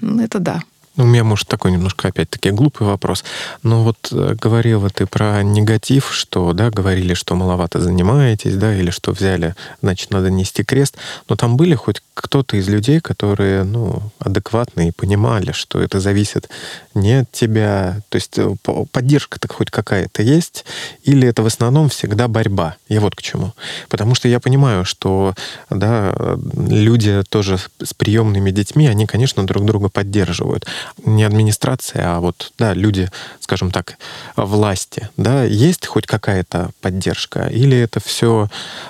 [0.02, 0.62] Ну, это да.
[1.00, 3.24] У меня, может, такой немножко, опять-таки, глупый вопрос.
[3.64, 8.90] Но вот э, говорила ты про негатив, что, да, говорили, что маловато занимаетесь, да, или
[8.90, 10.98] что взяли, значит, надо нести крест.
[11.30, 16.50] Но там были хоть кто-то из людей, которые, ну, адекватные и понимали, что это зависит
[16.94, 18.54] не от тебя, то есть э,
[18.92, 20.66] поддержка-то хоть какая-то есть,
[21.04, 22.76] или это в основном всегда борьба.
[22.90, 23.54] Я вот к чему.
[23.88, 25.34] Потому что я понимаю, что,
[25.70, 26.14] да,
[26.58, 30.66] люди тоже с приемными детьми, они, конечно, друг друга поддерживают
[31.06, 33.10] не администрация, а вот, да, люди,
[33.40, 33.98] скажем так,
[34.36, 38.50] власти, да, есть хоть какая-то поддержка, или это все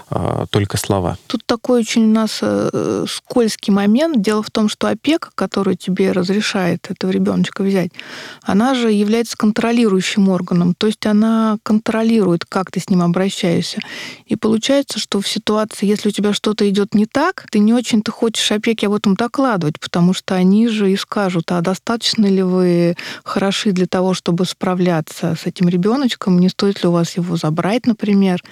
[0.10, 1.18] э, а, только слова?
[1.28, 4.22] Тут такой очень у нас э, скользкий момент.
[4.22, 7.91] Дело в том, что опека, которую тебе разрешает этого ребеночка взять,
[8.41, 13.80] она же является контролирующим органом, то есть она контролирует, как ты с ним обращаешься.
[14.26, 18.12] И получается, что в ситуации, если у тебя что-то идет не так, ты не очень-то
[18.12, 22.44] хочешь опеке об этом докладывать, потому что они же и скажут, а достаточно достаточно ли
[22.44, 27.36] вы хороши для того, чтобы справляться с этим ребеночком, не стоит ли у вас его
[27.36, 28.44] забрать, например.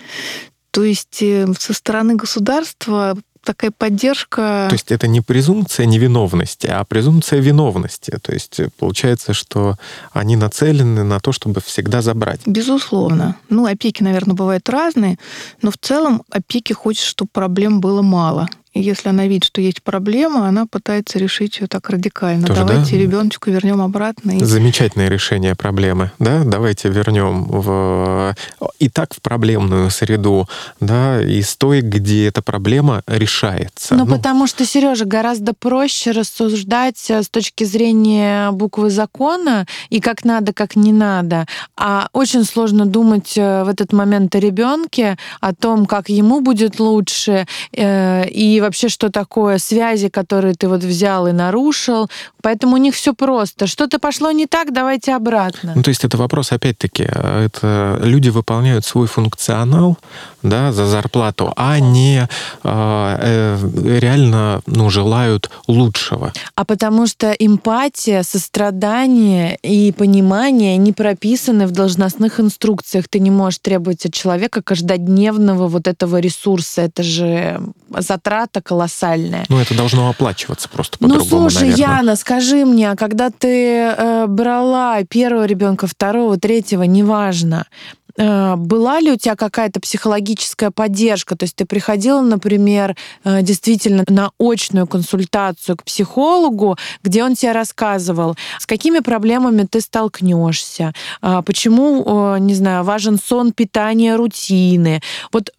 [0.71, 4.65] То есть э, со стороны государства такая поддержка.
[4.69, 8.17] То есть это не презумпция невиновности, а презумпция виновности.
[8.21, 9.75] То есть получается, что
[10.11, 12.41] они нацелены на то, чтобы всегда забрать.
[12.47, 13.35] Безусловно.
[13.49, 15.17] Ну, опеки, наверное, бывают разные,
[15.61, 18.47] но в целом опеки хочет, чтобы проблем было мало.
[18.77, 22.47] И если она видит, что есть проблема, она пытается решить ее так радикально.
[22.47, 22.97] Тоже, Давайте да?
[22.97, 24.31] ребеночку вернем обратно.
[24.31, 24.43] И...
[24.43, 26.43] Замечательное решение проблемы, да?
[26.43, 28.35] Давайте вернем в
[28.79, 30.47] и так в проблемную среду,
[30.79, 33.95] да, из той, где эта проблема решается.
[33.95, 39.99] Ну, ну потому что, Сережа, гораздо проще рассуждать э, с точки зрения буквы закона и
[39.99, 41.45] как надо, как не надо.
[41.75, 46.79] А очень сложно думать э, в этот момент о ребенке, о том, как ему будет
[46.79, 52.09] лучше, э, и вообще, что такое связи, которые ты вот взял и нарушил.
[52.41, 53.67] Поэтому у них все просто.
[53.67, 55.73] Что-то пошло не так, давайте обратно.
[55.75, 59.97] Ну, то есть это вопрос, опять-таки, это люди выполняют свой функционал,
[60.43, 62.27] да, за зарплату, а не
[62.63, 66.31] а, э, реально ну, желают лучшего.
[66.55, 73.07] А потому что эмпатия, сострадание и понимание не прописаны в должностных инструкциях.
[73.07, 76.83] Ты не можешь требовать от человека каждодневного вот этого ресурса.
[76.83, 77.61] Это же
[78.47, 79.45] затрата колоссальная.
[79.49, 81.97] Ну, это должно оплачиваться просто по-другому, Ну, слушай, наверное.
[81.97, 87.65] Яна, скажи мне, а когда ты э, брала первого ребенка, второго, третьего, неважно,
[88.17, 91.35] Э, была ли у тебя какая-то психологическая поддержка?
[91.35, 97.51] То есть ты приходила, например, э, действительно на очную консультацию к психологу, где он тебе
[97.51, 105.01] рассказывал, с какими проблемами ты столкнешься, э, почему, не знаю, важен сон, питание, рутины.
[105.31, 105.51] Вот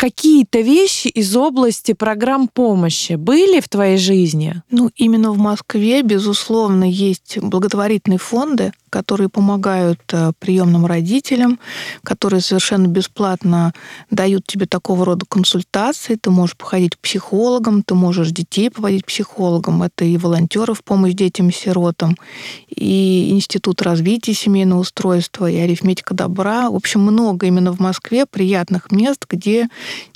[0.00, 4.62] какие-то вещи из области программ помощи были в твоей жизни?
[4.70, 11.58] Ну, именно в Москве, безусловно, есть благотворительные фонды, которые помогают э, приемным родителям,
[12.02, 13.72] которые совершенно бесплатно
[14.10, 16.16] дают тебе такого рода консультации.
[16.16, 19.82] Ты можешь походить к психологам, ты можешь детей поводить к психологам.
[19.82, 22.16] Это и волонтеры в помощь детям-сиротам,
[22.68, 26.70] и Институт развития семейного устройства, и арифметика добра.
[26.70, 29.68] В общем, много именно в Москве приятных мест, где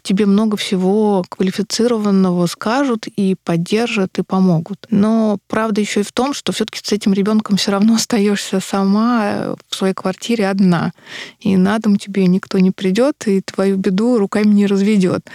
[0.02, 4.86] тебе много всего квалифицированного скажут и поддержат и помогут.
[4.90, 9.54] Но правда еще и в том, что все-таки с этим ребенком все равно остаешься сама
[9.68, 10.92] в своей квартире одна.
[11.40, 15.28] И на дом тебе никто не придет, и твою беду руками не разведет.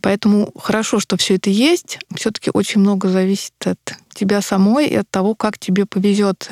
[0.00, 1.98] Поэтому хорошо, что все это есть.
[2.14, 3.78] Все-таки очень много зависит от
[4.14, 6.48] тебя самой и от того, как тебе повезет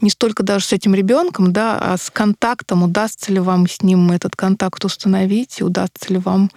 [0.00, 4.12] не столько даже с этим ребенком, да, а с контактом, удастся ли вам с ним
[4.12, 6.50] этот контакт установить, удастся ли вам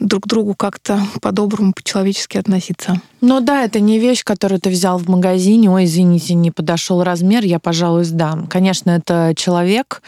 [0.00, 3.00] друг к другу как-то по-доброму, по-человечески относиться.
[3.20, 7.44] Ну да, это не вещь, которую ты взял в магазине, ой, извините, не подошел размер,
[7.44, 8.46] я, пожалуй, сдам.
[8.46, 10.02] Конечно, это человек,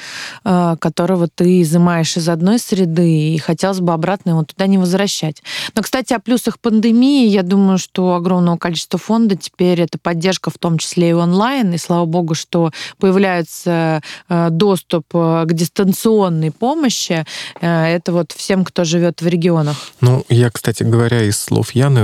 [0.45, 5.43] э, которого ты изымаешь из одной среды, и хотелось бы обратно его туда не возвращать.
[5.74, 10.59] Но, кстати, о плюсах пандемии, я думаю, что огромного количества фонда теперь это поддержка в
[10.59, 17.24] том числе и онлайн, и слава богу, что появляется э, доступ э, к дистанционной помощи.
[17.61, 19.79] Это вот всем, кто живет в регионах.
[20.00, 22.00] Ну, я, кстати говоря, из слов Яны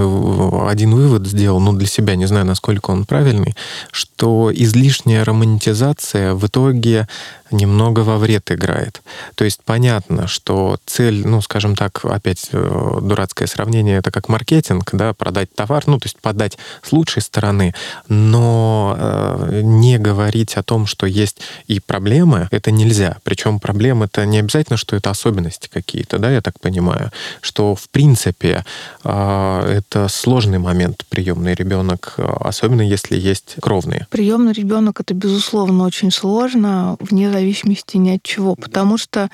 [0.69, 3.57] один вывод сделал, ну, для себя, не знаю, насколько он правильный,
[3.91, 7.09] что излишняя романтизация в итоге
[7.51, 9.03] немного во вред играет.
[9.35, 14.91] То есть понятно, что цель, ну, скажем так, опять э, дурацкое сравнение, это как маркетинг,
[14.93, 17.75] да, продать товар, ну, то есть подать с лучшей стороны,
[18.09, 23.19] но э, не говорить о том, что есть и проблемы, это нельзя.
[23.23, 27.89] Причем проблемы это не обязательно, что это особенности какие-то, да, я так понимаю, что в
[27.91, 28.65] принципе
[29.05, 34.07] э, это сложный момент приемный ребенок, особенно если есть кровные.
[34.11, 39.31] Приемный ребенок это безусловно очень сложно вне зависимости ни от чего, потому что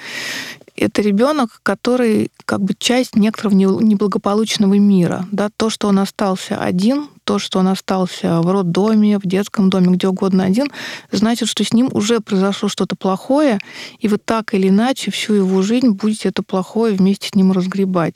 [0.76, 5.26] это ребенок, который как бы часть некоторого неблагополучного мира.
[5.30, 5.50] Да?
[5.56, 10.08] То, что он остался один, то, что он остался в роддоме, в детском доме, где
[10.08, 10.68] угодно один,
[11.10, 13.58] значит, что с ним уже произошло что-то плохое,
[13.98, 18.14] и вы так или иначе всю его жизнь будете это плохое вместе с ним разгребать.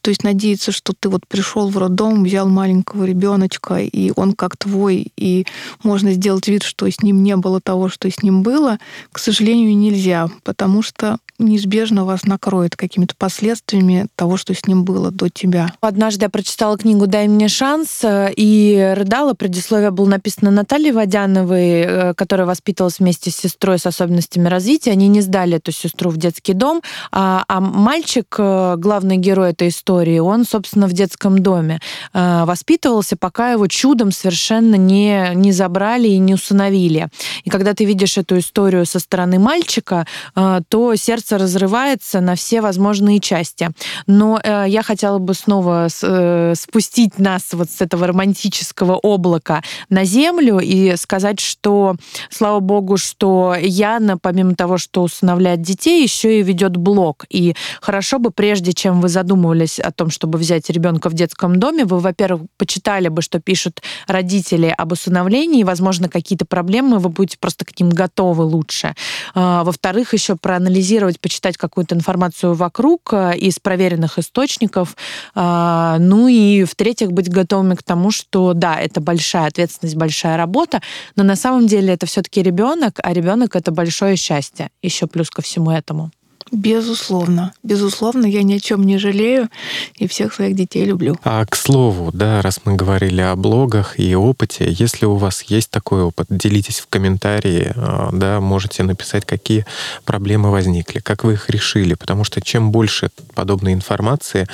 [0.00, 4.56] То есть надеяться, что ты вот пришел в роддом, взял маленького ребеночка, и он как
[4.56, 5.46] твой, и
[5.82, 8.78] можно сделать вид, что с ним не было того, что с ним было,
[9.12, 15.10] к сожалению, нельзя, потому что неизбежно вас накроет какими-то последствиями того, что с ним было
[15.10, 15.72] до тебя.
[15.80, 18.47] Однажды я прочитала книгу «Дай мне шанс» и
[18.94, 19.34] рыдала.
[19.34, 24.92] Предисловие было написано Натальей Водяновой, э, которая воспитывалась вместе с сестрой с особенностями развития.
[24.92, 26.82] Они не сдали эту сестру в детский дом,
[27.12, 31.80] а, а мальчик, э, главный герой этой истории, он, собственно, в детском доме
[32.12, 37.08] э, воспитывался, пока его чудом совершенно не, не забрали и не усыновили.
[37.44, 40.06] И когда ты видишь эту историю со стороны мальчика,
[40.68, 43.70] то сердце разрывается на все возможные части.
[44.06, 45.88] Но я хотела бы снова
[46.54, 48.37] спустить нас вот с этого романтического
[49.02, 51.96] облака на землю и сказать, что,
[52.30, 57.24] слава богу, что Яна, помимо того, что усыновляет детей, еще и ведет блог.
[57.30, 61.84] И хорошо бы, прежде чем вы задумывались о том, чтобы взять ребенка в детском доме,
[61.84, 67.38] вы, во-первых, почитали бы, что пишут родители об усыновлении, и, возможно, какие-то проблемы вы будете
[67.38, 68.94] просто к ним готовы лучше.
[69.34, 74.96] А, во-вторых, еще проанализировать почитать какую-то информацию вокруг э, из проверенных источников.
[75.34, 80.80] А, ну и, в-третьих, быть готовыми к тому, что да, это большая ответственность, большая работа,
[81.16, 85.42] но на самом деле это все-таки ребенок, а ребенок это большое счастье, еще плюс ко
[85.42, 86.10] всему этому.
[86.50, 87.52] Безусловно.
[87.62, 89.48] Безусловно, я ни о чем не жалею
[89.96, 91.16] и всех своих детей люблю.
[91.22, 95.70] А к слову, да, раз мы говорили о блогах и опыте, если у вас есть
[95.70, 99.66] такой опыт, делитесь в комментарии, а, да, можете написать, какие
[100.04, 104.46] проблемы возникли, как вы их решили, потому что чем больше подобной информации,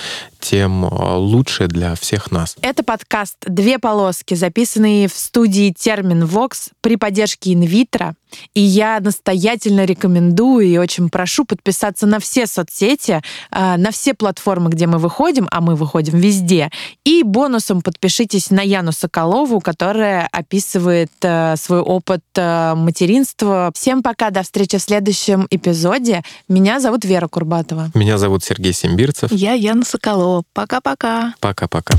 [0.44, 2.56] тем а, лучше для всех нас.
[2.60, 8.14] Это подкаст «Две полоски», записанный в студии «Термин Вокс» при поддержке инвитро.
[8.52, 14.70] И я настоятельно рекомендую и очень прошу подписаться на все соцсети, а, на все платформы,
[14.70, 16.70] где мы выходим, а мы выходим везде.
[17.04, 23.70] И бонусом подпишитесь на Яну Соколову, которая описывает а, свой опыт материнства.
[23.74, 26.22] Всем пока, до встречи в следующем эпизоде.
[26.48, 27.90] Меня зовут Вера Курбатова.
[27.94, 29.32] Меня зовут Сергей Симбирцев.
[29.32, 30.33] Я Яна Соколова.
[30.52, 31.34] Пока-пока.
[31.40, 31.94] Пока-пока.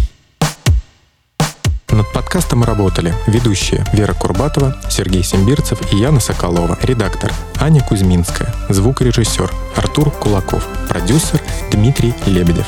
[1.95, 9.49] Над подкастом работали ведущие Вера Курбатова, Сергей Симбирцев и Яна Соколова, редактор Аня Кузьминская, звукорежиссер
[9.77, 12.67] Артур Кулаков, продюсер Дмитрий Лебедев.